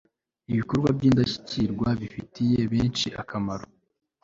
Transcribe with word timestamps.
ibikorwa 0.51 0.89
by'indashyikirwa 0.97 1.87
bifitiye 2.01 2.59
benshi 2.73 3.07
akamaro 3.21 3.65